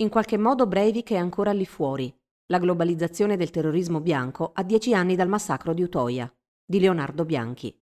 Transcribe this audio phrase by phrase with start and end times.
[0.00, 2.14] In qualche modo Breivik è ancora lì fuori.
[2.52, 6.32] La globalizzazione del terrorismo bianco a dieci anni dal massacro di Utoia,
[6.64, 7.76] di Leonardo Bianchi.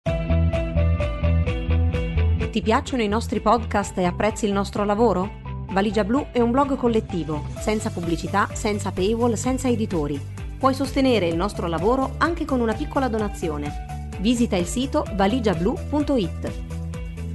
[2.52, 5.42] Ti piacciono i nostri podcast e apprezzi il nostro lavoro?
[5.72, 10.22] Valigia Blu è un blog collettivo, senza pubblicità, senza paywall, senza editori.
[10.60, 14.12] Puoi sostenere il nostro lavoro anche con una piccola donazione.
[14.20, 16.52] Visita il sito valigiablu.it.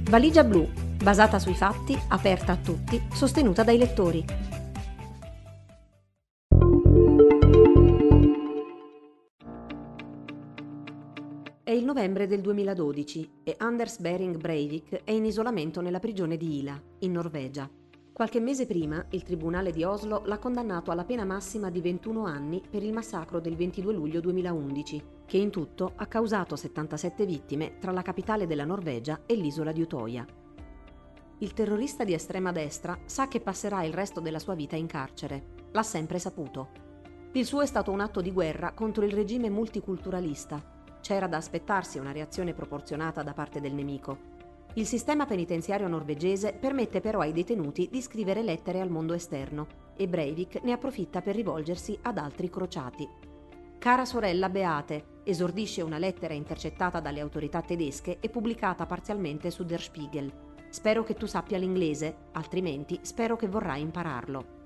[0.09, 0.65] Valigia Blu,
[1.03, 4.25] basata sui fatti, aperta a tutti, sostenuta dai lettori.
[11.69, 16.61] È il novembre del 2012 e Anders Behring Breivik è in isolamento nella prigione di
[16.61, 17.69] Ila, in Norvegia.
[18.11, 22.59] Qualche mese prima il tribunale di Oslo l'ha condannato alla pena massima di 21 anni
[22.67, 27.91] per il massacro del 22 luglio 2011, che in tutto ha causato 77 vittime tra
[27.91, 30.25] la capitale della Norvegia e l'isola di Utoia.
[31.37, 35.67] Il terrorista di estrema destra sa che passerà il resto della sua vita in carcere.
[35.71, 36.69] L'ha sempre saputo.
[37.33, 41.97] Il suo è stato un atto di guerra contro il regime multiculturalista c'era da aspettarsi
[41.97, 44.37] una reazione proporzionata da parte del nemico.
[44.73, 50.07] Il sistema penitenziario norvegese permette però ai detenuti di scrivere lettere al mondo esterno e
[50.07, 53.07] Breivik ne approfitta per rivolgersi ad altri crociati.
[53.79, 59.81] Cara sorella Beate, esordisce una lettera intercettata dalle autorità tedesche e pubblicata parzialmente su Der
[59.81, 60.31] Spiegel.
[60.69, 64.57] Spero che tu sappia l'inglese, altrimenti spero che vorrai impararlo.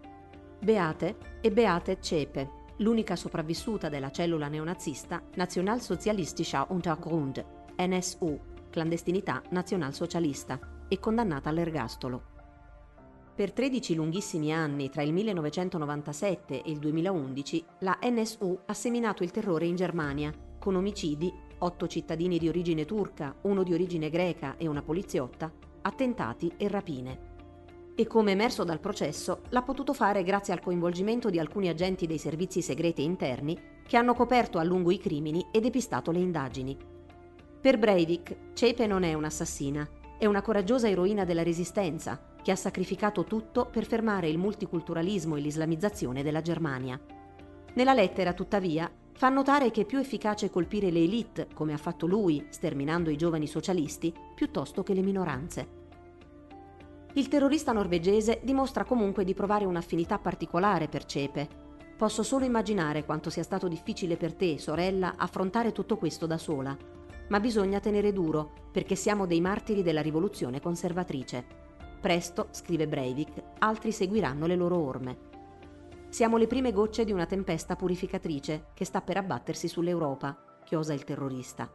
[0.60, 7.44] Beate e Beate Cepe, l'unica sopravvissuta della cellula neonazista Nationalsozialistischer Untergrund,
[7.78, 10.60] NSU, clandestinità nazionalsocialista,
[10.90, 12.32] e condannata all'ergastolo.
[13.34, 19.32] Per 13 lunghissimi anni, tra il 1997 e il 2011, la NSU ha seminato il
[19.32, 24.68] terrore in Germania, con omicidi, otto cittadini di origine turca, uno di origine greca e
[24.68, 27.32] una poliziotta, attentati e rapine
[27.96, 32.18] e come emerso dal processo l'ha potuto fare grazie al coinvolgimento di alcuni agenti dei
[32.18, 36.78] servizi segreti interni che hanno coperto a lungo i crimini e depistato le indagini.
[37.62, 39.88] Per Breivik, Cepe non è un'assassina,
[40.18, 45.40] è una coraggiosa eroina della resistenza che ha sacrificato tutto per fermare il multiculturalismo e
[45.40, 47.00] l'islamizzazione della Germania.
[47.76, 52.06] Nella lettera, tuttavia, fa notare che è più efficace colpire le elite, come ha fatto
[52.06, 55.83] lui, sterminando i giovani socialisti, piuttosto che le minoranze.
[57.16, 61.48] Il terrorista norvegese dimostra comunque di provare un'affinità particolare per Cepe.
[61.96, 66.76] Posso solo immaginare quanto sia stato difficile per te, sorella, affrontare tutto questo da sola.
[67.30, 71.46] Ma bisogna tenere duro, perché siamo dei martiri della rivoluzione conservatrice.
[72.02, 75.18] Presto, scrive Breivik, altri seguiranno le loro orme.
[76.10, 81.04] Siamo le prime gocce di una tempesta purificatrice che sta per abbattersi sull'Europa, chiosa il
[81.04, 81.72] terrorista.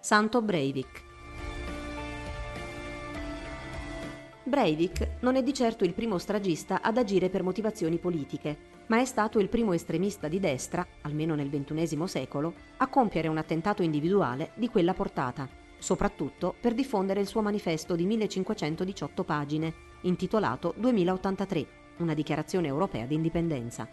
[0.00, 1.03] Santo Breivik
[4.46, 9.06] Breivik non è di certo il primo stragista ad agire per motivazioni politiche, ma è
[9.06, 14.50] stato il primo estremista di destra, almeno nel XXI secolo, a compiere un attentato individuale
[14.52, 19.72] di quella portata, soprattutto per diffondere il suo manifesto di 1518 pagine,
[20.02, 21.66] intitolato 2083,
[21.98, 23.88] una dichiarazione europea di indipendenza.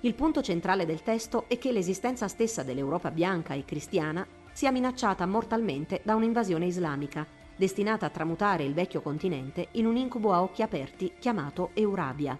[0.00, 5.24] Il punto centrale del testo è che l'esistenza stessa dell'Europa bianca e cristiana sia minacciata
[5.24, 10.62] mortalmente da un'invasione islamica destinata a tramutare il vecchio continente in un incubo a occhi
[10.62, 12.38] aperti chiamato Eurabia.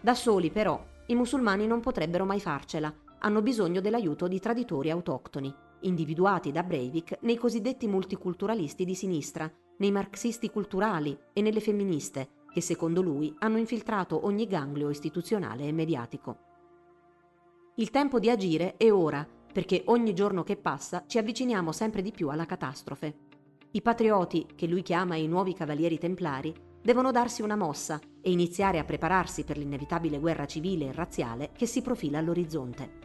[0.00, 5.54] Da soli, però, i musulmani non potrebbero mai farcela, hanno bisogno dell'aiuto di traditori autoctoni,
[5.82, 12.60] individuati da Breivik nei cosiddetti multiculturalisti di sinistra, nei marxisti culturali e nelle femministe, che
[12.60, 16.38] secondo lui hanno infiltrato ogni ganglio istituzionale e mediatico.
[17.76, 22.10] Il tempo di agire è ora, perché ogni giorno che passa ci avviciniamo sempre di
[22.10, 23.21] più alla catastrofe.
[23.74, 28.78] I patrioti, che lui chiama i nuovi cavalieri templari, devono darsi una mossa e iniziare
[28.78, 33.00] a prepararsi per l'inevitabile guerra civile e razziale che si profila all'orizzonte.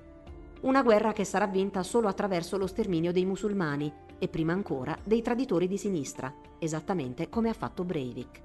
[0.62, 3.90] Una guerra che sarà vinta solo attraverso lo sterminio dei musulmani
[4.20, 8.42] e prima ancora dei traditori di sinistra, esattamente come ha fatto Breivik.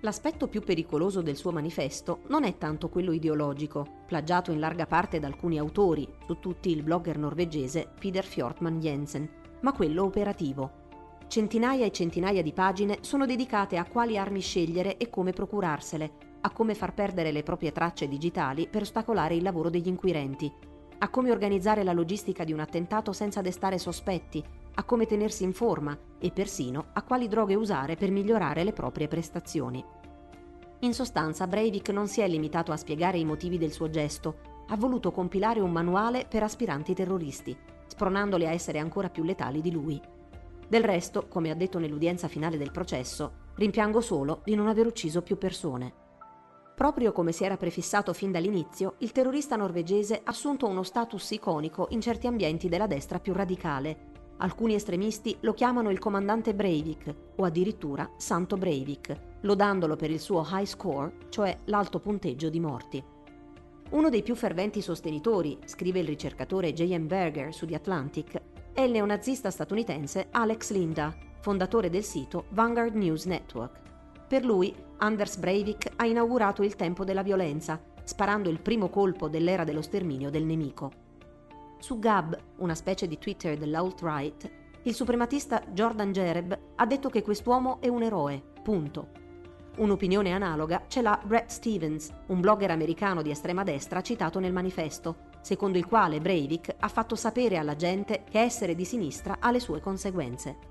[0.00, 5.18] L'aspetto più pericoloso del suo manifesto non è tanto quello ideologico, plagiato in larga parte
[5.18, 9.26] da alcuni autori, su tutti il blogger norvegese Peter Fjordman Jensen,
[9.60, 10.80] ma quello operativo,
[11.32, 16.12] Centinaia e centinaia di pagine sono dedicate a quali armi scegliere e come procurarsele,
[16.42, 20.52] a come far perdere le proprie tracce digitali per ostacolare il lavoro degli inquirenti,
[20.98, 24.44] a come organizzare la logistica di un attentato senza destare sospetti,
[24.74, 29.08] a come tenersi in forma e persino a quali droghe usare per migliorare le proprie
[29.08, 29.82] prestazioni.
[30.80, 34.76] In sostanza, Breivik non si è limitato a spiegare i motivi del suo gesto, ha
[34.76, 37.56] voluto compilare un manuale per aspiranti terroristi,
[37.86, 40.20] spronandoli a essere ancora più letali di lui.
[40.72, 45.20] Del resto, come ha detto nell'udienza finale del processo, rimpiango solo di non aver ucciso
[45.20, 45.92] più persone.
[46.74, 51.88] Proprio come si era prefissato fin dall'inizio, il terrorista norvegese ha assunto uno status iconico
[51.90, 54.12] in certi ambienti della destra più radicale.
[54.38, 60.42] Alcuni estremisti lo chiamano il comandante Breivik o addirittura Santo Breivik, lodandolo per il suo
[60.50, 63.04] high score, cioè l'alto punteggio di morti.
[63.90, 67.06] Uno dei più ferventi sostenitori, scrive il ricercatore J.M.
[67.06, 68.40] Berger su The Atlantic,
[68.74, 73.80] è il neonazista statunitense Alex Linda, fondatore del sito Vanguard News Network.
[74.26, 79.64] Per lui, Anders Breivik ha inaugurato il tempo della violenza, sparando il primo colpo dell'era
[79.64, 80.90] dello sterminio del nemico.
[81.78, 84.50] Su Gab, una specie di Twitter dell'alt-right,
[84.84, 89.20] il suprematista Jordan Jereb ha detto che quest'uomo è un eroe, punto.
[89.76, 95.30] Un'opinione analoga ce l'ha Brett Stevens, un blogger americano di estrema destra citato nel manifesto,
[95.42, 99.60] secondo il quale Breivik ha fatto sapere alla gente che essere di sinistra ha le
[99.60, 100.70] sue conseguenze.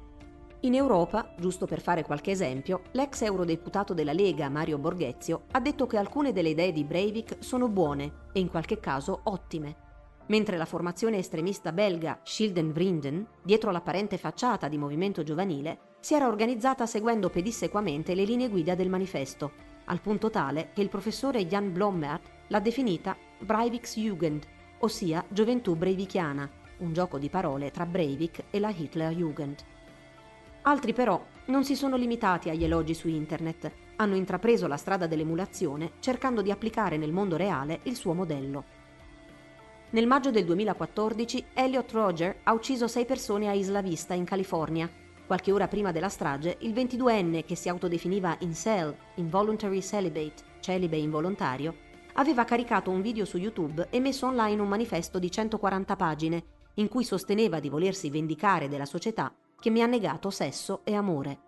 [0.61, 5.87] In Europa, giusto per fare qualche esempio, l'ex eurodeputato della Lega Mario Borghezio ha detto
[5.87, 9.75] che alcune delle idee di Breivik sono buone e in qualche caso ottime,
[10.27, 16.27] mentre la formazione estremista belga Schilden Vrienden, dietro l'apparente facciata di movimento giovanile, si era
[16.27, 19.51] organizzata seguendo pedissequamente le linee guida del manifesto,
[19.85, 24.45] al punto tale che il professore Jan Blommert l'ha definita Breiviksjugend,
[24.81, 29.63] ossia gioventù breivichiana, un gioco di parole tra Breivik e la Hitlerjugend.
[30.63, 35.93] Altri però non si sono limitati agli elogi su internet, hanno intrapreso la strada dell'emulazione
[35.99, 38.63] cercando di applicare nel mondo reale il suo modello.
[39.89, 44.89] Nel maggio del 2014 Elliot Roger ha ucciso sei persone a Isla Vista in California
[45.31, 51.73] Qualche ora prima della strage, il 22enne, che si autodefiniva incel, involuntary celibate, celibe involontario,
[52.13, 56.43] aveva caricato un video su YouTube e messo online un manifesto di 140 pagine
[56.75, 61.39] in cui sosteneva di volersi vendicare della società che mi ha negato sesso e amore.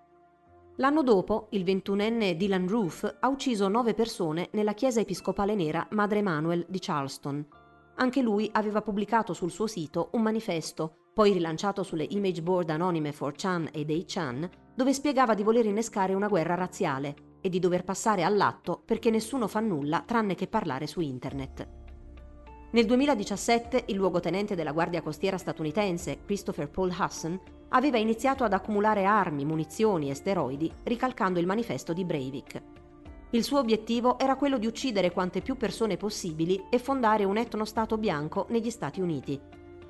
[0.78, 6.20] L'anno dopo, il 21enne Dylan Roof ha ucciso nove persone nella chiesa episcopale nera Madre
[6.20, 7.46] Emanuel di Charleston.
[7.96, 13.12] Anche lui aveva pubblicato sul suo sito un manifesto poi rilanciato sulle image board anonime
[13.12, 18.24] 4chan e 8chan, dove spiegava di voler innescare una guerra razziale e di dover passare
[18.24, 21.68] all'atto perché nessuno fa nulla tranne che parlare su internet.
[22.72, 27.38] Nel 2017 il luogotenente della Guardia Costiera statunitense, Christopher Paul Husson,
[27.70, 32.62] aveva iniziato ad accumulare armi, munizioni e steroidi ricalcando il manifesto di Breivik.
[33.32, 37.98] Il suo obiettivo era quello di uccidere quante più persone possibili e fondare un etnostato
[37.98, 39.40] bianco negli Stati Uniti,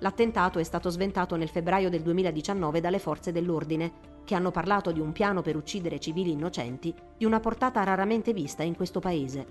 [0.03, 4.99] L'attentato è stato sventato nel febbraio del 2019 dalle forze dell'ordine, che hanno parlato di
[4.99, 9.45] un piano per uccidere civili innocenti di una portata raramente vista in questo paese.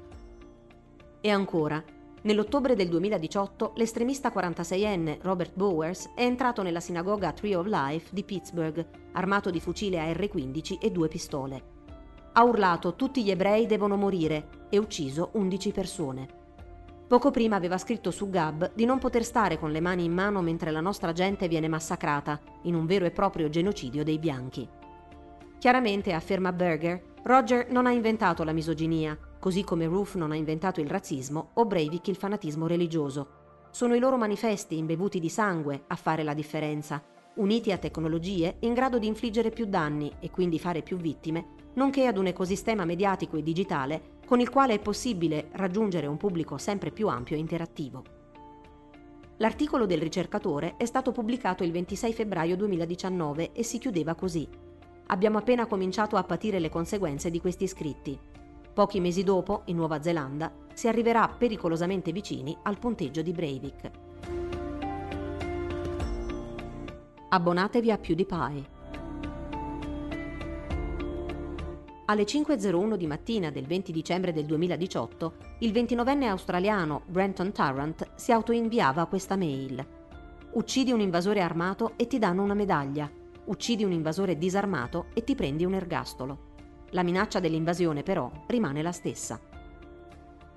[1.20, 1.82] E ancora,
[2.22, 8.24] nell'ottobre del 2018 l'estremista 46enne Robert Bowers è entrato nella sinagoga Tree of Life di
[8.24, 11.62] Pittsburgh, armato di fucile AR-15 e due pistole.
[12.32, 16.41] Ha urlato tutti gli ebrei devono morire e ucciso 11 persone.
[17.12, 20.40] Poco prima aveva scritto su Gab di non poter stare con le mani in mano
[20.40, 24.66] mentre la nostra gente viene massacrata, in un vero e proprio genocidio dei bianchi.
[25.58, 30.80] Chiaramente, afferma Berger, Roger non ha inventato la misoginia, così come Roof non ha inventato
[30.80, 33.28] il razzismo o Breivik il fanatismo religioso.
[33.72, 37.02] Sono i loro manifesti imbevuti di sangue a fare la differenza,
[37.34, 41.44] uniti a tecnologie in grado di infliggere più danni e quindi fare più vittime,
[41.74, 46.56] nonché ad un ecosistema mediatico e digitale con il quale è possibile raggiungere un pubblico
[46.56, 48.02] sempre più ampio e interattivo.
[49.36, 54.48] L'articolo del ricercatore è stato pubblicato il 26 febbraio 2019 e si chiudeva così.
[55.08, 58.18] Abbiamo appena cominciato a patire le conseguenze di questi scritti.
[58.72, 63.90] Pochi mesi dopo, in Nuova Zelanda, si arriverà pericolosamente vicini al punteggio di Breivik.
[67.28, 68.81] Abbonatevi a PewDiePie.
[72.12, 78.32] Alle 5.01 di mattina del 20 dicembre del 2018, il 29enne australiano Brenton Tarrant si
[78.32, 79.82] autoinviava questa mail.
[80.52, 83.10] Uccidi un invasore armato e ti danno una medaglia.
[83.46, 86.50] Uccidi un invasore disarmato e ti prendi un ergastolo.
[86.90, 89.40] La minaccia dell'invasione però rimane la stessa.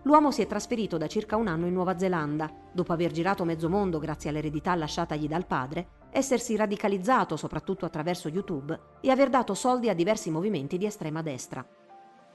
[0.01, 3.69] L'uomo si è trasferito da circa un anno in Nuova Zelanda, dopo aver girato mezzo
[3.69, 9.89] mondo grazie all'eredità lasciatagli dal padre essersi radicalizzato soprattutto attraverso YouTube e aver dato soldi
[9.89, 11.67] a diversi movimenti di estrema destra.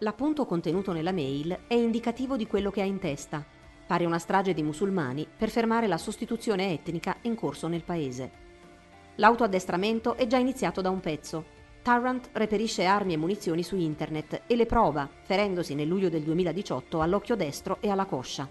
[0.01, 3.43] L'appunto contenuto nella mail è indicativo di quello che ha in testa.
[3.87, 8.31] Pare una strage di musulmani per fermare la sostituzione etnica in corso nel paese.
[9.17, 11.59] L'autoaddestramento è già iniziato da un pezzo.
[11.83, 17.01] Tarrant reperisce armi e munizioni su internet e le prova, ferendosi nel luglio del 2018
[17.01, 18.47] all'occhio destro e alla coscia.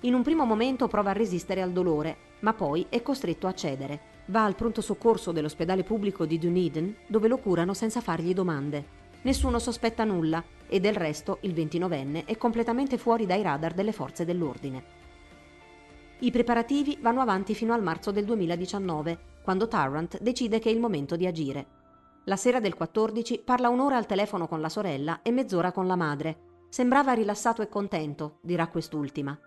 [0.00, 4.09] In un primo momento prova a resistere al dolore, ma poi è costretto a cedere
[4.30, 8.98] va al pronto soccorso dell'ospedale pubblico di Dunedin dove lo curano senza fargli domande.
[9.22, 14.24] nessuno sospetta nulla e del resto il 29enne è completamente fuori dai radar delle forze
[14.24, 14.98] dell'ordine.
[16.20, 20.80] I preparativi vanno avanti fino al marzo del 2019, quando Tarrant decide che è il
[20.80, 21.66] momento di agire.
[22.24, 25.96] La sera del 14 parla un'ora al telefono con la sorella e mezz'ora con la
[25.96, 26.48] madre.
[26.68, 29.38] Sembrava rilassato e contento, dirà quest'ultima.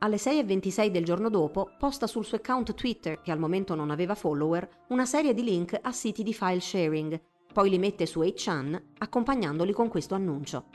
[0.00, 4.14] Alle 6.26 del giorno dopo posta sul suo account Twitter, che al momento non aveva
[4.14, 7.20] follower, una serie di link a siti di file sharing,
[7.52, 10.66] poi li mette su 8chan accompagnandoli con questo annuncio.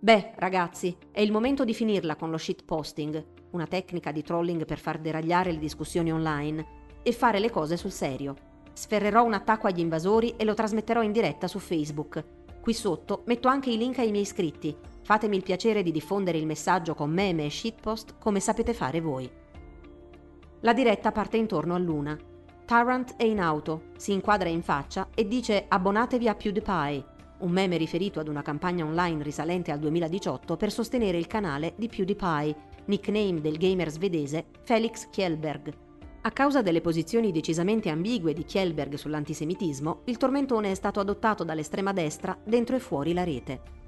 [0.00, 4.80] Beh, ragazzi, è il momento di finirla con lo shitposting, una tecnica di trolling per
[4.80, 8.34] far deragliare le discussioni online, e fare le cose sul serio.
[8.72, 12.24] Sferrerò un attacco agli invasori e lo trasmetterò in diretta su Facebook.
[12.60, 14.76] Qui sotto metto anche i link ai miei iscritti,
[15.10, 19.28] Fatemi il piacere di diffondere il messaggio con meme e shitpost come sapete fare voi.
[20.60, 22.16] La diretta parte intorno a Luna.
[22.64, 27.04] Tarrant è in auto, si inquadra in faccia e dice abbonatevi a PewDiePie,
[27.38, 31.88] un meme riferito ad una campagna online risalente al 2018 per sostenere il canale di
[31.88, 35.74] PewDiePie, nickname del gamer svedese Felix Kjellberg.
[36.20, 41.92] A causa delle posizioni decisamente ambigue di Kjellberg sull'antisemitismo, il tormentone è stato adottato dall'estrema
[41.92, 43.78] destra dentro e fuori la rete.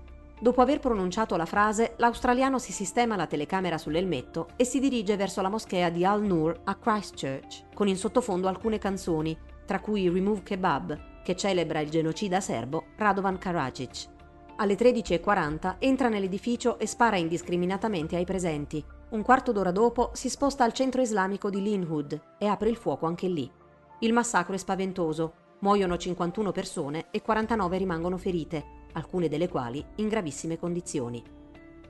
[0.42, 5.40] Dopo aver pronunciato la frase, l'australiano si sistema la telecamera sull'elmetto e si dirige verso
[5.40, 11.22] la moschea di Al-Nur a Christchurch, con in sottofondo alcune canzoni, tra cui Remove Kebab,
[11.22, 14.08] che celebra il genocida serbo Radovan Karadzic.
[14.56, 18.84] Alle 13.40 entra nell'edificio e spara indiscriminatamente ai presenti.
[19.10, 23.06] Un quarto d'ora dopo si sposta al centro islamico di Linwood e apre il fuoco
[23.06, 23.48] anche lì.
[24.00, 25.34] Il massacro è spaventoso.
[25.60, 31.22] Muoiono 51 persone e 49 rimangono ferite, alcune delle quali in gravissime condizioni.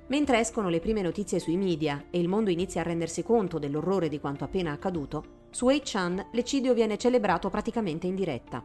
[0.08, 4.08] Mentre escono le prime notizie sui media e il mondo inizia a rendersi conto dell'orrore
[4.08, 8.62] di quanto appena accaduto, su 8chan l'eccidio viene celebrato praticamente in diretta.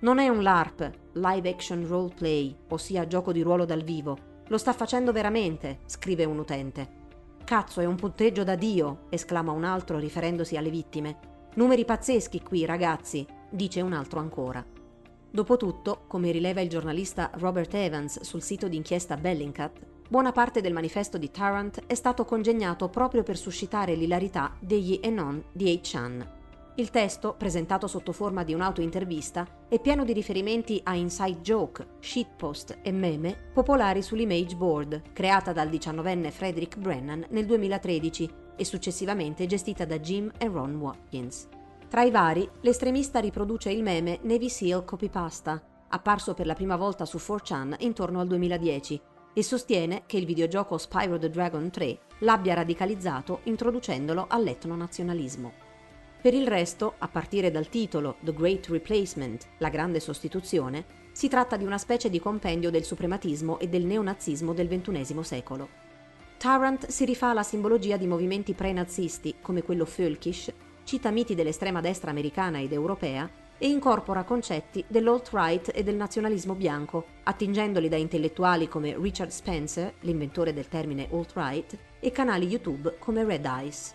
[0.00, 4.16] Non è un LARP, live action roleplay, ossia gioco di ruolo dal vivo.
[4.48, 7.00] Lo sta facendo veramente, scrive un utente.
[7.44, 11.18] Cazzo, è un punteggio da Dio, esclama un altro riferendosi alle vittime.
[11.54, 14.64] Numeri pazzeschi qui, ragazzi, dice un altro ancora.
[15.34, 21.16] Dopotutto, come rileva il giornalista Robert Evans sul sito d'inchiesta Bellingcat, buona parte del manifesto
[21.16, 26.40] di Tarrant è stato congegnato proprio per suscitare l'ilarità degli e non di H-Chan.
[26.74, 32.80] Il testo, presentato sotto forma di un'autointervista, è pieno di riferimenti a inside joke, shitpost
[32.82, 39.86] e meme popolari sull'image board, creata dal diciannovenne Frederick Brennan nel 2013 e successivamente gestita
[39.86, 41.48] da Jim e Ron Watkins.
[41.92, 47.04] Tra i vari, l'estremista riproduce il meme Navy SEAL Copypasta, apparso per la prima volta
[47.04, 48.98] su 4chan intorno al 2010,
[49.34, 55.52] e sostiene che il videogioco Spyro the Dragon 3 l'abbia radicalizzato introducendolo all'etnonazionalismo.
[56.22, 61.58] Per il resto, a partire dal titolo The Great Replacement, la grande sostituzione, si tratta
[61.58, 65.68] di una specie di compendio del suprematismo e del neonazismo del XXI secolo.
[66.38, 70.52] Tarrant si rifà alla simbologia di movimenti pre-nazisti come quello Völkisch
[70.84, 77.04] cita miti dell'estrema destra americana ed europea e incorpora concetti dell'alt-right e del nazionalismo bianco,
[77.22, 83.44] attingendoli da intellettuali come Richard Spencer, l'inventore del termine alt-right, e canali YouTube come Red
[83.44, 83.94] Eyes.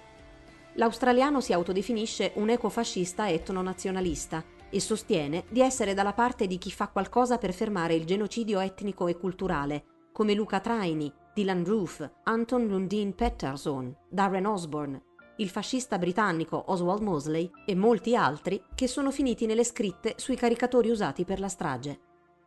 [0.75, 6.87] L'australiano si autodefinisce un ecofascista etno-nazionalista e sostiene di essere dalla parte di chi fa
[6.87, 13.13] qualcosa per fermare il genocidio etnico e culturale, come Luca Traini, Dylan Roof, Anton Lundin
[13.15, 15.01] Pettersson, Darren Osborne,
[15.37, 20.89] il fascista britannico Oswald Mosley e molti altri che sono finiti nelle scritte sui caricatori
[20.89, 21.99] usati per la strage.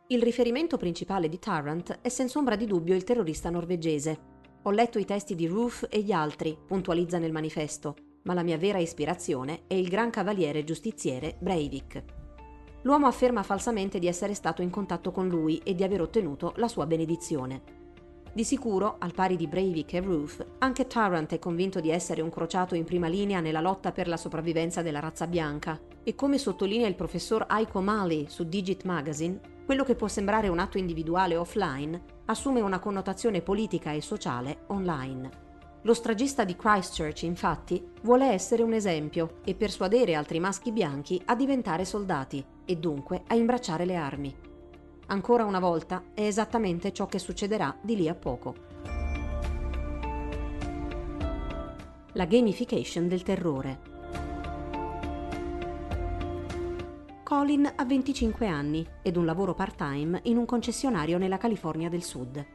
[0.07, 4.19] Il riferimento principale di Tarrant è senza ombra di dubbio il terrorista norvegese.
[4.63, 8.57] Ho letto i testi di Roof e gli altri, puntualizza nel manifesto, ma la mia
[8.57, 12.03] vera ispirazione è il gran cavaliere giustiziere Breivik.
[12.81, 16.67] L'uomo afferma falsamente di essere stato in contatto con lui e di aver ottenuto la
[16.67, 17.80] sua benedizione.
[18.33, 22.29] Di sicuro, al pari di Breivik e Roof, anche Tarrant è convinto di essere un
[22.29, 26.87] crociato in prima linea nella lotta per la sopravvivenza della razza bianca e come sottolinea
[26.87, 32.01] il professor Aiko Mali su Digit Magazine, quello che può sembrare un atto individuale offline
[32.25, 35.29] assume una connotazione politica e sociale online.
[35.81, 41.35] Lo stragista di Christchurch, infatti, vuole essere un esempio e persuadere altri maschi bianchi a
[41.35, 44.35] diventare soldati e dunque a imbracciare le armi.
[45.11, 48.55] Ancora una volta è esattamente ciò che succederà di lì a poco.
[52.13, 53.79] La gamification del terrore.
[57.23, 62.45] Colin ha 25 anni ed un lavoro part-time in un concessionario nella California del Sud.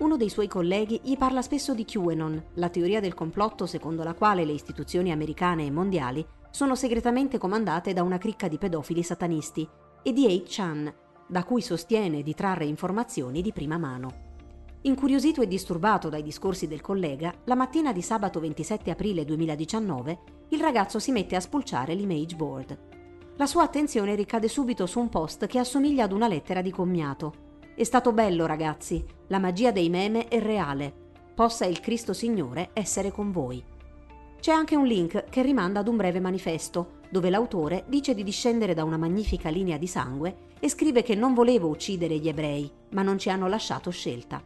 [0.00, 4.12] Uno dei suoi colleghi gli parla spesso di QAnon, la teoria del complotto secondo la
[4.12, 9.66] quale le istituzioni americane e mondiali sono segretamente comandate da una cricca di pedofili satanisti,
[10.02, 10.92] e di 8chan,
[11.32, 14.30] da cui sostiene di trarre informazioni di prima mano.
[14.82, 20.18] Incuriosito e disturbato dai discorsi del collega, la mattina di sabato 27 aprile 2019
[20.50, 22.78] il ragazzo si mette a spulciare l'image board.
[23.36, 27.32] La sua attenzione ricade subito su un post che assomiglia ad una lettera di commiato.
[27.74, 30.92] È stato bello, ragazzi, la magia dei meme è reale.
[31.34, 33.64] Possa il Cristo Signore essere con voi.
[34.42, 38.74] C'è anche un link che rimanda ad un breve manifesto, dove l'autore dice di discendere
[38.74, 43.02] da una magnifica linea di sangue e scrive che non volevo uccidere gli ebrei, ma
[43.02, 44.42] non ci hanno lasciato scelta.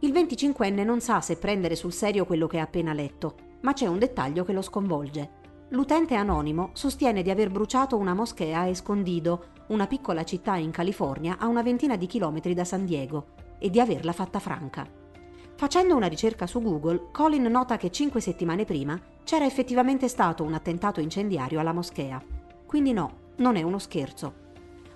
[0.00, 3.86] Il 25enne non sa se prendere sul serio quello che ha appena letto, ma c'è
[3.86, 5.30] un dettaglio che lo sconvolge.
[5.70, 11.38] L'utente anonimo sostiene di aver bruciato una moschea a Escondido, una piccola città in California
[11.38, 13.28] a una ventina di chilometri da San Diego,
[13.58, 14.99] e di averla fatta franca.
[15.60, 20.54] Facendo una ricerca su Google, Colin nota che cinque settimane prima c'era effettivamente stato un
[20.54, 22.18] attentato incendiario alla moschea.
[22.64, 24.32] Quindi no, non è uno scherzo.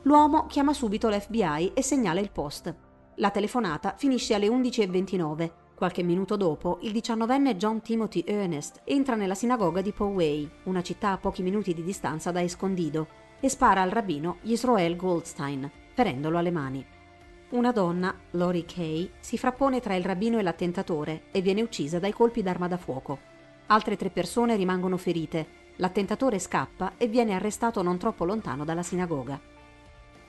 [0.05, 2.75] L'uomo chiama subito l'FBI e segnala il post.
[3.17, 5.51] La telefonata finisce alle 11.29.
[5.75, 11.11] Qualche minuto dopo, il diciannovenne John Timothy Ernest entra nella sinagoga di Poway, una città
[11.11, 13.07] a pochi minuti di distanza da Escondido,
[13.39, 16.94] e spara al rabbino Yisroel Goldstein, ferendolo alle mani.
[17.51, 22.13] Una donna, Lori Kay, si frappone tra il rabbino e l'attentatore e viene uccisa dai
[22.13, 23.19] colpi d'arma da fuoco.
[23.67, 25.63] Altre tre persone rimangono ferite.
[25.77, 29.39] L'attentatore scappa e viene arrestato non troppo lontano dalla sinagoga.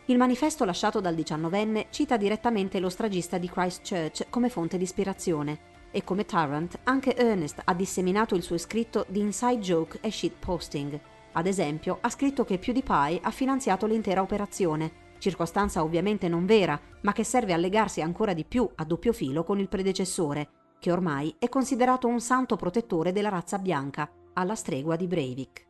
[0.06, 5.74] Il manifesto lasciato dal diciannovenne cita direttamente lo stragista di Christchurch come fonte di ispirazione
[5.90, 11.00] e come Tarrant anche Ernest ha disseminato il suo scritto di inside joke e shitposting.
[11.32, 17.12] Ad esempio, ha scritto che PewDiePie ha finanziato l'intera operazione, circostanza ovviamente non vera, ma
[17.12, 21.36] che serve a legarsi ancora di più a doppio filo con il predecessore, che ormai
[21.40, 25.66] è considerato un santo protettore della razza bianca, alla stregua di Breivik.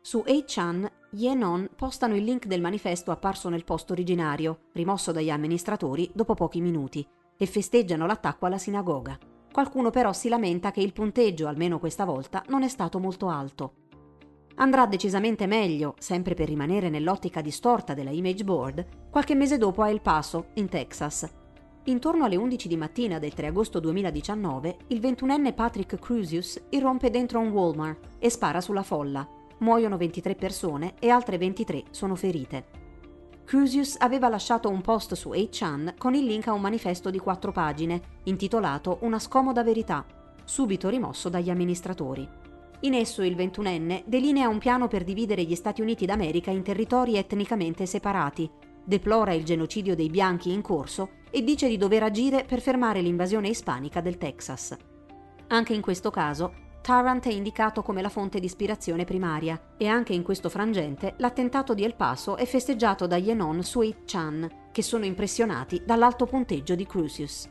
[0.00, 5.30] Su 8chan, Ye Non postano il link del manifesto apparso nel post originario, rimosso dagli
[5.30, 9.18] amministratori dopo pochi minuti, e festeggiano l'attacco alla sinagoga.
[9.52, 13.85] Qualcuno però si lamenta che il punteggio, almeno questa volta, non è stato molto alto.
[14.58, 19.90] Andrà decisamente meglio, sempre per rimanere nell'ottica distorta della image board, qualche mese dopo a
[19.90, 21.28] El Paso, in Texas.
[21.84, 27.38] Intorno alle 11 di mattina del 3 agosto 2019, il 21enne Patrick Crusius irrompe dentro
[27.38, 32.84] un Walmart e spara sulla folla, muoiono 23 persone e altre 23 sono ferite.
[33.44, 37.52] Crusius aveva lasciato un post su 8chan con il link a un manifesto di quattro
[37.52, 40.04] pagine, intitolato Una scomoda verità,
[40.44, 42.45] subito rimosso dagli amministratori.
[42.80, 47.16] In esso il 21enne delinea un piano per dividere gli Stati Uniti d'America in territori
[47.16, 48.48] etnicamente separati,
[48.84, 53.48] deplora il genocidio dei bianchi in corso e dice di dover agire per fermare l'invasione
[53.48, 54.76] ispanica del Texas.
[55.48, 60.12] Anche in questo caso Tarrant è indicato come la fonte di ispirazione primaria e anche
[60.12, 65.04] in questo frangente l'attentato di El Paso è festeggiato da Yenon Sweet Chan, che sono
[65.04, 67.48] impressionati dall'alto punteggio di Crucius.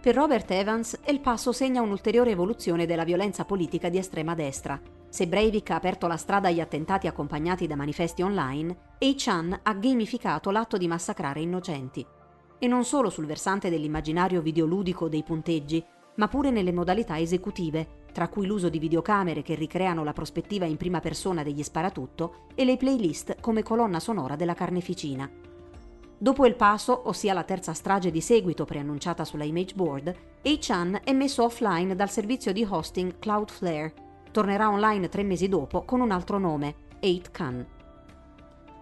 [0.00, 4.80] Per Robert Evans, El Paso segna un'ulteriore evoluzione della violenza politica di estrema destra.
[5.08, 10.52] Se Breivik ha aperto la strada agli attentati accompagnati da manifesti online, Chan ha gamificato
[10.52, 12.06] l'atto di massacrare innocenti.
[12.60, 15.84] E non solo sul versante dell'immaginario videoludico dei punteggi,
[16.14, 20.76] ma pure nelle modalità esecutive, tra cui l'uso di videocamere che ricreano la prospettiva in
[20.76, 25.28] prima persona degli sparatutto e le playlist come colonna sonora della carneficina.
[26.20, 31.12] Dopo il passo, ossia la terza strage di seguito preannunciata sulla image board, A-Chan è
[31.12, 33.94] messo offline dal servizio di hosting Cloudflare.
[34.32, 37.64] Tornerà online tre mesi dopo con un altro nome, 8chan.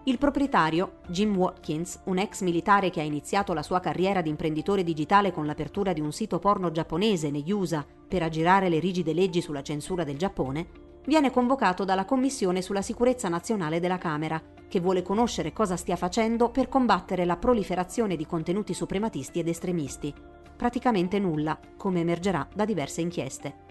[0.05, 4.83] Il proprietario, Jim Watkins, un ex militare che ha iniziato la sua carriera di imprenditore
[4.83, 9.41] digitale con l'apertura di un sito porno giapponese negli USA per aggirare le rigide leggi
[9.41, 15.01] sulla censura del Giappone, viene convocato dalla Commissione sulla sicurezza nazionale della Camera, che vuole
[15.01, 20.13] conoscere cosa stia facendo per combattere la proliferazione di contenuti suprematisti ed estremisti.
[20.55, 23.65] Praticamente nulla, come emergerà da diverse inchieste.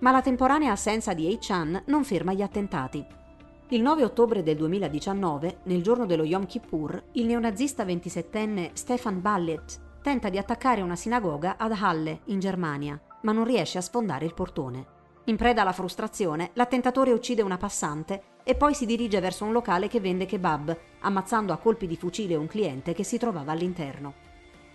[0.00, 3.06] Ma la temporanea assenza di Hei-chan non ferma gli attentati.
[3.68, 9.84] Il 9 ottobre del 2019, nel giorno dello Yom Kippur, il neonazista 27enne Stefan Ballet
[10.02, 14.34] tenta di attaccare una sinagoga ad Halle, in Germania, ma non riesce a sfondare il
[14.34, 14.94] portone.
[15.26, 19.88] In preda alla frustrazione, l'attentatore uccide una passante e poi si dirige verso un locale
[19.88, 24.14] che vende kebab, ammazzando a colpi di fucile un cliente che si trovava all'interno.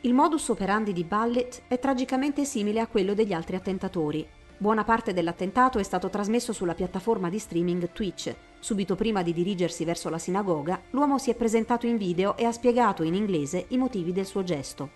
[0.01, 4.27] Il modus operandi di Ballet è tragicamente simile a quello degli altri attentatori.
[4.57, 9.83] Buona parte dell'attentato è stato trasmesso sulla piattaforma di streaming Twitch, Subito prima di dirigersi
[9.85, 13.77] verso la sinagoga, l'uomo si è presentato in video e ha spiegato in inglese i
[13.77, 14.89] motivi del suo gesto.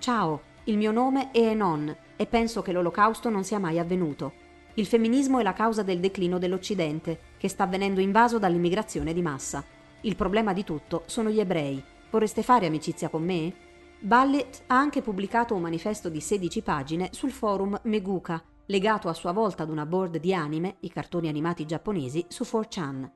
[0.00, 4.41] Ciao, il mio nome è Enon e penso che l'olocausto non sia mai avvenuto.
[4.74, 9.62] Il femminismo è la causa del declino dell'Occidente, che sta venendo invaso dall'immigrazione di massa.
[10.02, 11.82] Il problema di tutto sono gli ebrei.
[12.10, 13.52] Vorreste fare amicizia con me?
[14.00, 19.32] Ballet ha anche pubblicato un manifesto di 16 pagine sul forum Meguka, legato a sua
[19.32, 23.10] volta ad una board di anime, i cartoni animati giapponesi, su 4chan.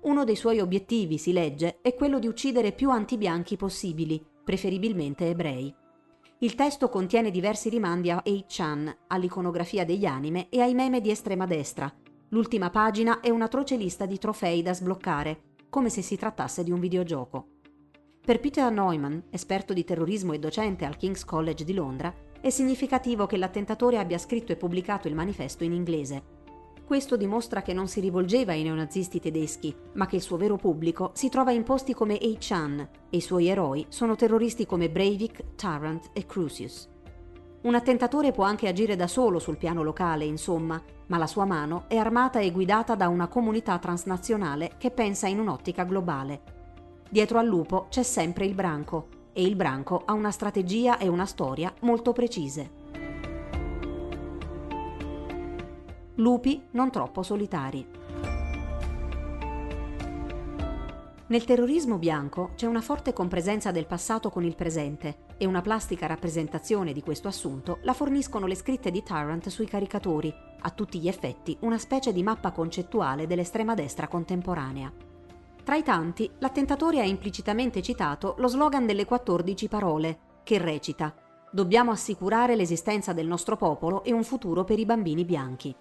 [0.00, 5.74] Uno dei suoi obiettivi, si legge, è quello di uccidere più antibianchi possibili, preferibilmente ebrei.
[6.40, 11.46] Il testo contiene diversi rimandi a 8chan, all'iconografia degli anime e ai meme di estrema
[11.46, 11.90] destra.
[12.28, 16.78] L'ultima pagina è un'atroce lista di trofei da sbloccare, come se si trattasse di un
[16.78, 17.46] videogioco.
[18.22, 23.24] Per Peter Neumann, esperto di terrorismo e docente al King's College di Londra, è significativo
[23.24, 26.35] che l'attentatore abbia scritto e pubblicato il manifesto in inglese.
[26.86, 31.10] Questo dimostra che non si rivolgeva ai neonazisti tedeschi, ma che il suo vero pubblico
[31.14, 36.10] si trova in posti come Chan e i suoi eroi sono terroristi come Breivik, Tarrant
[36.12, 36.88] e Crucius.
[37.62, 41.86] Un attentatore può anche agire da solo sul piano locale, insomma, ma la sua mano
[41.88, 46.54] è armata e guidata da una comunità transnazionale che pensa in un'ottica globale
[47.08, 51.26] Dietro al lupo c'è sempre il branco e il branco ha una strategia e una
[51.26, 52.75] storia molto precise.
[56.18, 57.86] Lupi non troppo solitari.
[61.26, 66.06] Nel terrorismo bianco c'è una forte compresenza del passato con il presente e una plastica
[66.06, 71.08] rappresentazione di questo assunto la forniscono le scritte di Tarrant sui caricatori, a tutti gli
[71.08, 74.90] effetti una specie di mappa concettuale dell'estrema destra contemporanea.
[75.64, 81.14] Tra i tanti, l'attentatore ha implicitamente citato lo slogan delle 14 parole, che recita
[81.50, 85.74] Dobbiamo assicurare l'esistenza del nostro popolo e un futuro per i bambini bianchi.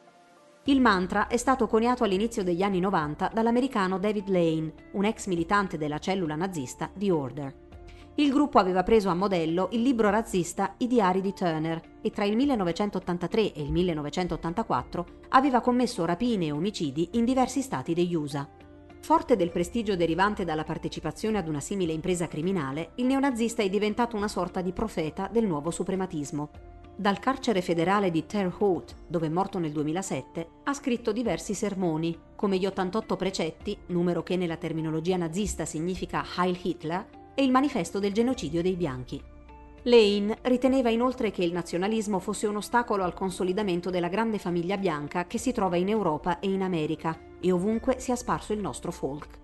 [0.67, 5.77] Il mantra è stato coniato all'inizio degli anni 90 dall'americano David Lane, un ex militante
[5.77, 7.53] della cellula nazista The Order.
[8.15, 12.25] Il gruppo aveva preso a modello il libro razzista I diari di Turner e tra
[12.25, 18.49] il 1983 e il 1984 aveva commesso rapine e omicidi in diversi stati degli USA.
[19.01, 24.15] Forte del prestigio derivante dalla partecipazione ad una simile impresa criminale, il neonazista è diventato
[24.15, 26.74] una sorta di profeta del nuovo suprematismo.
[26.97, 32.17] Dal carcere federale di Terre Haute, dove è morto nel 2007, ha scritto diversi sermoni,
[32.37, 37.05] come gli 88 precetti, numero che nella terminologia nazista significa Heil Hitler,
[37.35, 39.21] e il manifesto del genocidio dei bianchi.
[39.83, 45.27] Lane riteneva inoltre che il nazionalismo fosse un ostacolo al consolidamento della grande famiglia bianca
[45.27, 49.37] che si trova in Europa e in America e ovunque sia sparso il nostro folk.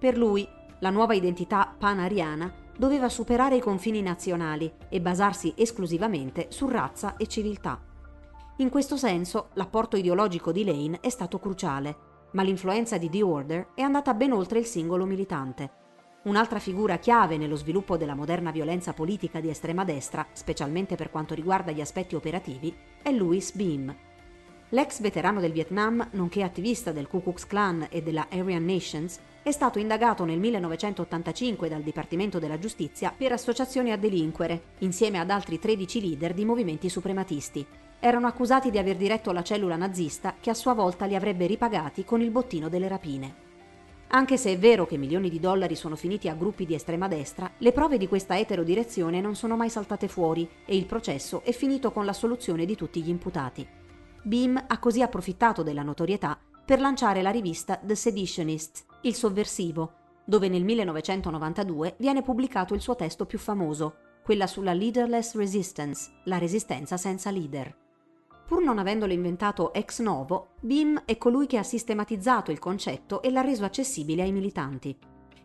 [0.00, 0.46] Per lui,
[0.80, 7.26] la nuova identità panariana doveva superare i confini nazionali e basarsi esclusivamente su razza e
[7.26, 7.82] civiltà.
[8.58, 11.96] In questo senso, l'apporto ideologico di Lane è stato cruciale,
[12.32, 15.70] ma l'influenza di The Order è andata ben oltre il singolo militante.
[16.24, 21.34] Un'altra figura chiave nello sviluppo della moderna violenza politica di estrema destra, specialmente per quanto
[21.34, 24.07] riguarda gli aspetti operativi, è Louis Beam.
[24.72, 29.50] L'ex veterano del Vietnam, nonché attivista del Ku Klux Klan e della Aryan Nations, è
[29.50, 35.58] stato indagato nel 1985 dal Dipartimento della Giustizia per associazione a delinquere, insieme ad altri
[35.58, 37.64] 13 leader di movimenti suprematisti.
[37.98, 42.04] Erano accusati di aver diretto la cellula nazista che a sua volta li avrebbe ripagati
[42.04, 43.46] con il bottino delle rapine.
[44.08, 47.50] Anche se è vero che milioni di dollari sono finiti a gruppi di estrema destra,
[47.56, 51.90] le prove di questa eterodirezione non sono mai saltate fuori e il processo è finito
[51.90, 53.77] con l'assoluzione di tutti gli imputati.
[54.22, 59.92] Beam ha così approfittato della notorietà per lanciare la rivista The Seditionist, Il Sovversivo,
[60.24, 66.36] dove nel 1992 viene pubblicato il suo testo più famoso, quella sulla Leaderless Resistance, la
[66.36, 67.74] resistenza senza leader.
[68.46, 73.30] Pur non avendolo inventato ex novo, BIM è colui che ha sistematizzato il concetto e
[73.30, 74.94] l'ha reso accessibile ai militanti.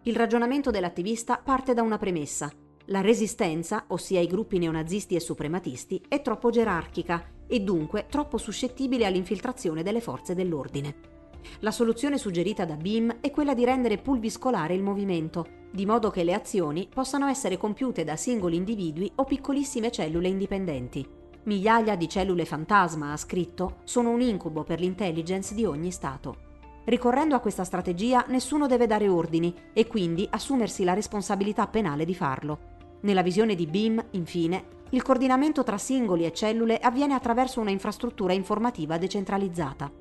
[0.03, 2.51] Il ragionamento dell'attivista parte da una premessa.
[2.88, 9.06] La resistenza, ossia i gruppi neonazisti e suprematisti, è troppo gerarchica e dunque troppo suscettibile
[9.06, 11.12] all'infiltrazione delle forze dell'ordine.
[11.60, 16.23] La soluzione suggerita da BIM è quella di rendere pulviscolare il movimento, di modo che
[16.23, 21.06] le azioni possano essere compiute da singoli individui o piccolissime cellule indipendenti.
[21.43, 26.51] Migliaia di cellule fantasma, ha scritto, sono un incubo per l'intelligence di ogni Stato.
[26.86, 32.15] Ricorrendo a questa strategia nessuno deve dare ordini e quindi assumersi la responsabilità penale di
[32.15, 32.71] farlo.
[33.01, 38.34] Nella visione di BIM, infine, il coordinamento tra singoli e cellule avviene attraverso una infrastruttura
[38.34, 39.91] informativa decentralizzata.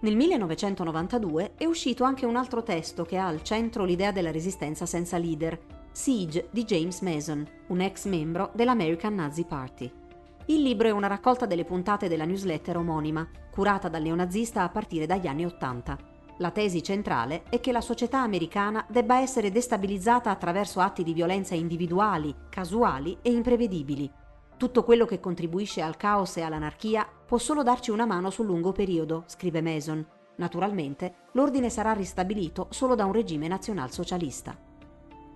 [0.00, 4.86] Nel 1992 è uscito anche un altro testo che ha al centro l'idea della resistenza
[4.86, 5.58] senza leader,
[5.92, 9.92] Siege di James Mason, un ex membro dell'American Nazi Party.
[10.46, 15.04] Il libro è una raccolta delle puntate della newsletter omonima, curata dal neonazista a partire
[15.04, 15.98] dagli anni Ottanta.
[16.40, 21.54] La tesi centrale è che la società americana debba essere destabilizzata attraverso atti di violenza
[21.54, 24.10] individuali, casuali e imprevedibili.
[24.56, 28.72] Tutto quello che contribuisce al caos e all'anarchia può solo darci una mano sul lungo
[28.72, 30.06] periodo, scrive Mason.
[30.36, 34.56] Naturalmente, l'ordine sarà ristabilito solo da un regime nazionalsocialista.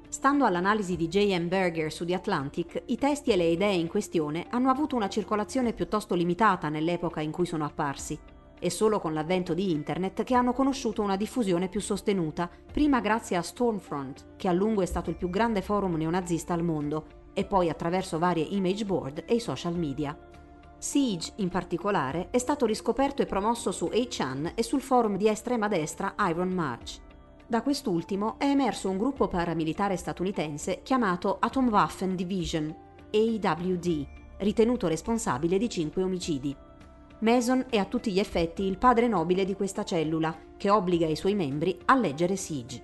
[0.09, 1.49] Stando all'analisi di J.M.
[1.49, 5.75] Berger su The Atlantic, i testi e le idee in questione hanno avuto una circolazione
[5.75, 8.19] piuttosto limitata nell'epoca in cui sono apparsi.
[8.59, 13.37] È solo con l'avvento di Internet che hanno conosciuto una diffusione più sostenuta, prima grazie
[13.37, 17.45] a Stormfront, che a lungo è stato il più grande forum neonazista al mondo, e
[17.45, 20.17] poi attraverso varie image board e i social media.
[20.79, 25.69] Siege, in particolare, è stato riscoperto e promosso su 8chan e sul forum di estrema
[25.69, 27.01] destra Iron March.
[27.47, 32.75] Da quest'ultimo è emerso un gruppo paramilitare statunitense chiamato Atomwaffen Division,
[33.13, 34.07] AWD,
[34.39, 36.57] ritenuto responsabile di cinque omicidi.
[37.25, 41.17] Mason è a tutti gli effetti il padre nobile di questa cellula, che obbliga i
[41.17, 42.83] suoi membri a leggere Siege.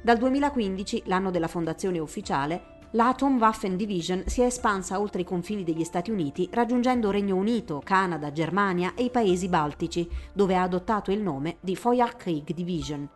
[0.00, 5.84] Dal 2015, l'anno della fondazione ufficiale, l'Atomwaffen Division si è espansa oltre i confini degli
[5.84, 11.20] Stati Uniti, raggiungendo Regno Unito, Canada, Germania e i paesi baltici, dove ha adottato il
[11.20, 13.06] nome di Feuerkrieg Division.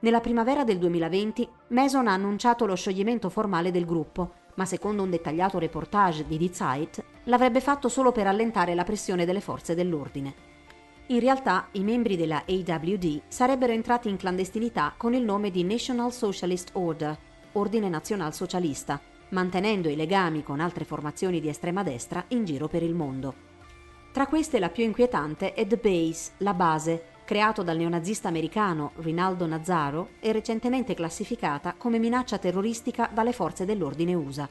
[0.00, 5.08] Nella primavera del 2020 Mason ha annunciato lo scioglimento formale del gruppo, ma secondo un
[5.08, 10.54] dettagliato reportage di Die Zeit l'avrebbe fatto solo per allentare la pressione delle forze dell'ordine.
[11.08, 16.12] In realtà i membri della AWD sarebbero entrati in clandestinità con il nome di National
[16.12, 17.16] Socialist Order,
[17.52, 22.82] Ordine Nazional Socialista, mantenendo i legami con altre formazioni di estrema destra in giro per
[22.82, 23.34] il mondo.
[24.12, 29.46] Tra queste la più inquietante è The Base, la base, creato dal neonazista americano Rinaldo
[29.46, 34.48] Nazzaro e recentemente classificata come minaccia terroristica dalle forze dell'ordine USA.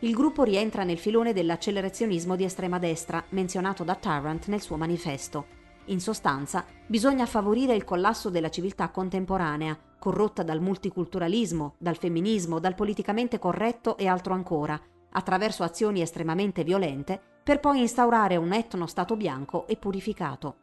[0.00, 5.58] Il gruppo rientra nel filone dell'accelerazionismo di estrema destra menzionato da Tarrant nel suo manifesto.
[5.86, 12.74] In sostanza, bisogna favorire il collasso della civiltà contemporanea, corrotta dal multiculturalismo, dal femminismo, dal
[12.74, 14.80] politicamente corretto e altro ancora,
[15.12, 20.56] attraverso azioni estremamente violente, per poi instaurare un etno stato bianco e purificato.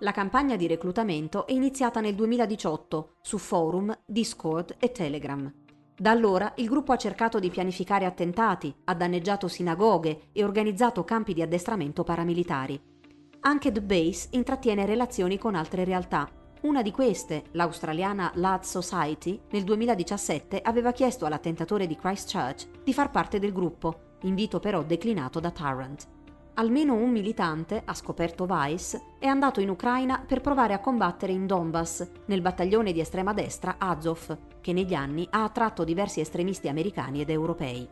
[0.00, 5.50] La campagna di reclutamento è iniziata nel 2018 su forum, Discord e Telegram.
[5.98, 11.32] Da allora il gruppo ha cercato di pianificare attentati, ha danneggiato sinagoghe e organizzato campi
[11.32, 12.78] di addestramento paramilitari.
[13.40, 16.28] Anche The Base intrattiene relazioni con altre realtà.
[16.62, 23.10] Una di queste, l'australiana Lad Society, nel 2017 aveva chiesto all'attentatore di Christchurch di far
[23.10, 26.14] parte del gruppo, invito però declinato da Tarrant
[26.56, 31.46] almeno un militante, ha scoperto Weiss, è andato in Ucraina per provare a combattere in
[31.46, 37.20] Donbass, nel battaglione di estrema destra Azov, che negli anni ha attratto diversi estremisti americani
[37.20, 37.88] ed europei.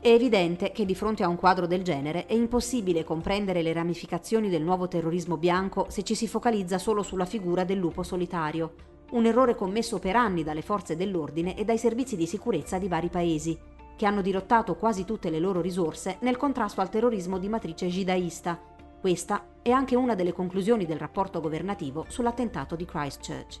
[0.00, 4.48] È evidente che di fronte a un quadro del genere è impossibile comprendere le ramificazioni
[4.48, 8.74] del nuovo terrorismo bianco se ci si focalizza solo sulla figura del lupo solitario,
[9.10, 13.08] un errore commesso per anni dalle forze dell'ordine e dai servizi di sicurezza di vari
[13.08, 13.58] paesi,
[14.00, 18.58] che hanno dirottato quasi tutte le loro risorse nel contrasto al terrorismo di matrice jidaista.
[18.98, 23.60] Questa è anche una delle conclusioni del rapporto governativo sull'attentato di Christchurch.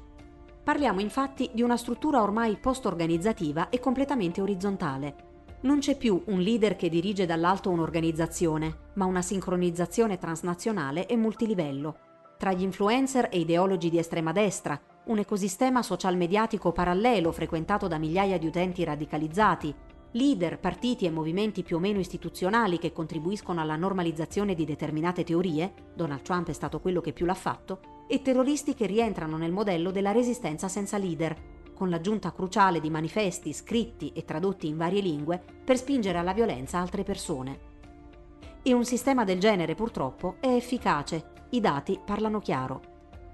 [0.64, 5.14] Parliamo infatti di una struttura ormai post-organizzativa e completamente orizzontale.
[5.60, 11.96] Non c'è più un leader che dirige dall'alto un'organizzazione, ma una sincronizzazione transnazionale e multilivello.
[12.38, 17.98] Tra gli influencer e ideologi di estrema destra, un ecosistema social mediatico parallelo frequentato da
[17.98, 19.74] migliaia di utenti radicalizzati,
[20.12, 25.72] leader, partiti e movimenti più o meno istituzionali che contribuiscono alla normalizzazione di determinate teorie,
[25.94, 29.90] Donald Trump è stato quello che più l'ha fatto, e terroristi che rientrano nel modello
[29.90, 31.36] della resistenza senza leader,
[31.74, 36.78] con l'aggiunta cruciale di manifesti scritti e tradotti in varie lingue per spingere alla violenza
[36.78, 37.68] altre persone.
[38.62, 42.89] E un sistema del genere purtroppo è efficace, i dati parlano chiaro.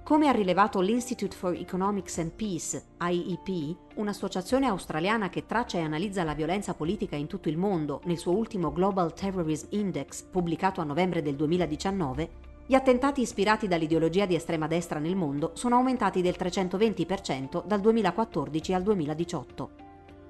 [0.07, 6.23] Come ha rilevato l'Institute for Economics and Peace, IEP, un'associazione australiana che traccia e analizza
[6.23, 10.85] la violenza politica in tutto il mondo nel suo ultimo Global Terrorism Index pubblicato a
[10.85, 12.31] novembre del 2019,
[12.69, 18.75] gli attentati ispirati dall'ideologia di estrema destra nel mondo sono aumentati del 320% dal 2014
[18.75, 19.71] al 2018.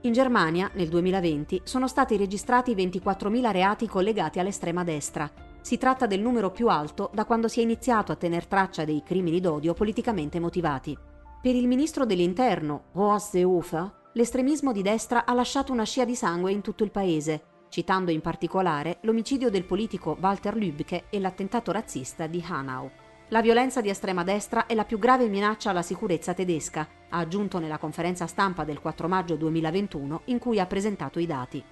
[0.01, 5.31] In Germania, nel 2020, sono stati registrati 24.000 reati collegati all'estrema destra,
[5.67, 9.03] si tratta del numero più alto da quando si è iniziato a tener traccia dei
[9.05, 10.97] crimini d'odio politicamente motivati.
[11.43, 16.53] Per il ministro dell'Interno, Horst Seehofer, l'estremismo di destra ha lasciato una scia di sangue
[16.53, 22.29] in tutto il paese, citando in particolare l'omicidio del politico Walter Lübke e l'attentato razzista
[22.29, 22.89] di Hanau.
[23.31, 27.59] La violenza di estrema destra è la più grave minaccia alla sicurezza tedesca, ha aggiunto
[27.59, 31.65] nella conferenza stampa del 4 maggio 2021 in cui ha presentato i dati.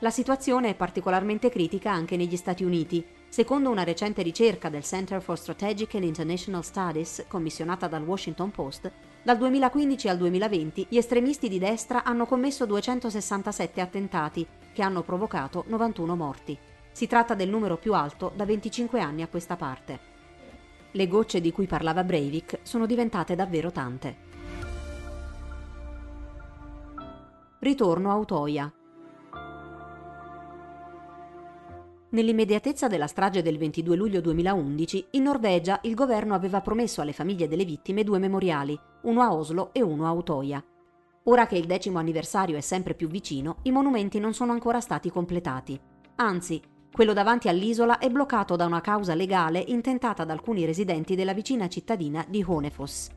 [0.00, 3.04] La situazione è particolarmente critica anche negli Stati Uniti.
[3.28, 8.92] Secondo una recente ricerca del Center for Strategic and International Studies, commissionata dal Washington Post,
[9.24, 15.64] dal 2015 al 2020 gli estremisti di destra hanno commesso 267 attentati, che hanno provocato
[15.66, 16.56] 91 morti.
[16.92, 19.98] Si tratta del numero più alto da 25 anni a questa parte.
[20.92, 24.16] Le gocce di cui parlava Breivik sono diventate davvero tante.
[27.58, 28.72] Ritorno a Utoya.
[32.10, 37.48] Nell'immediatezza della strage del 22 luglio 2011, in Norvegia il governo aveva promesso alle famiglie
[37.48, 40.64] delle vittime due memoriali, uno a Oslo e uno a Utoya.
[41.24, 45.10] Ora che il decimo anniversario è sempre più vicino, i monumenti non sono ancora stati
[45.10, 45.78] completati.
[46.16, 51.34] Anzi, quello davanti all'isola è bloccato da una causa legale intentata da alcuni residenti della
[51.34, 53.10] vicina cittadina di Honefoss.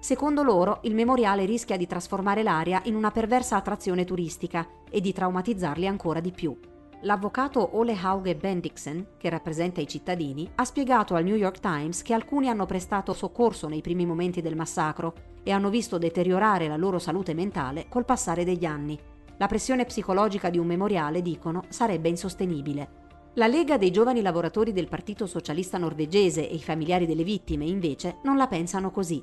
[0.00, 5.12] Secondo loro, il memoriale rischia di trasformare l'area in una perversa attrazione turistica e di
[5.12, 6.58] traumatizzarli ancora di più.
[7.06, 12.12] L'avvocato Ole Hauge Bendiksen, che rappresenta i cittadini, ha spiegato al New York Times che
[12.12, 15.14] alcuni hanno prestato soccorso nei primi momenti del massacro
[15.44, 18.98] e hanno visto deteriorare la loro salute mentale col passare degli anni.
[19.36, 23.04] La pressione psicologica di un memoriale, dicono, sarebbe insostenibile.
[23.34, 28.16] La Lega dei giovani lavoratori del Partito Socialista norvegese e i familiari delle vittime, invece,
[28.24, 29.22] non la pensano così.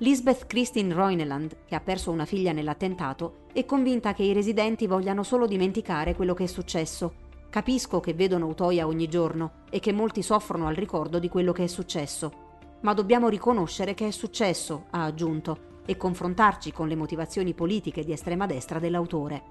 [0.00, 5.22] Lisbeth Kristin Roineland, che ha perso una figlia nell'attentato, è convinta che i residenti vogliano
[5.22, 7.14] solo dimenticare quello che è successo.
[7.48, 11.64] Capisco che vedono Utoya ogni giorno e che molti soffrono al ricordo di quello che
[11.64, 12.44] è successo.
[12.82, 18.12] Ma dobbiamo riconoscere che è successo, ha aggiunto, e confrontarci con le motivazioni politiche di
[18.12, 19.42] estrema destra dell'autore.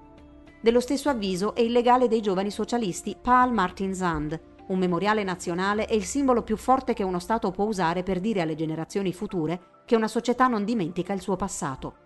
[0.60, 5.86] Dello stesso avviso è il legale dei giovani socialisti Paul Martin Zand, un memoriale nazionale
[5.86, 9.82] è il simbolo più forte che uno Stato può usare per dire alle generazioni future
[9.84, 12.04] che una società non dimentica il suo passato.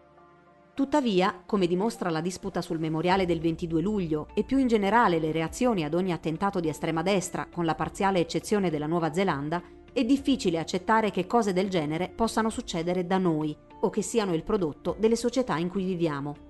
[0.74, 5.32] Tuttavia, come dimostra la disputa sul memoriale del 22 luglio e più in generale le
[5.32, 10.04] reazioni ad ogni attentato di estrema destra, con la parziale eccezione della Nuova Zelanda, è
[10.04, 14.96] difficile accettare che cose del genere possano succedere da noi o che siano il prodotto
[14.98, 16.48] delle società in cui viviamo.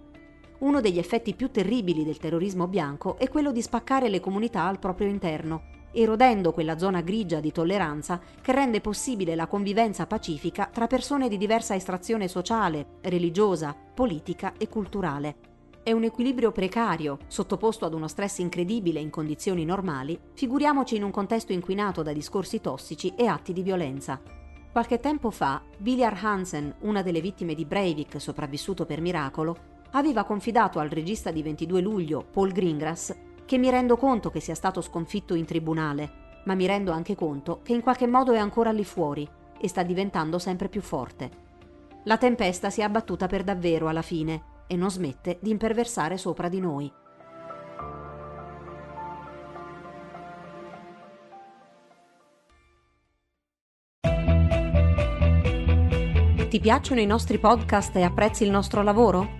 [0.59, 4.79] Uno degli effetti più terribili del terrorismo bianco è quello di spaccare le comunità al
[4.79, 10.87] proprio interno erodendo quella zona grigia di tolleranza che rende possibile la convivenza pacifica tra
[10.87, 15.37] persone di diversa estrazione sociale, religiosa, politica e culturale.
[15.83, 21.11] È un equilibrio precario, sottoposto ad uno stress incredibile in condizioni normali, figuriamoci in un
[21.11, 24.21] contesto inquinato da discorsi tossici e atti di violenza.
[24.71, 29.57] Qualche tempo fa, Viljar Hansen, una delle vittime di Breivik sopravvissuto per miracolo,
[29.93, 33.15] aveva confidato al regista di 22 luglio, Paul Greengrass,
[33.51, 37.63] che mi rendo conto che sia stato sconfitto in tribunale, ma mi rendo anche conto
[37.65, 39.29] che in qualche modo è ancora lì fuori
[39.61, 41.31] e sta diventando sempre più forte.
[42.05, 46.49] La tempesta si è abbattuta per davvero alla fine e non smette di imperversare sopra
[46.49, 46.93] di noi.
[56.49, 59.40] Ti piacciono i nostri podcast e apprezzi il nostro lavoro?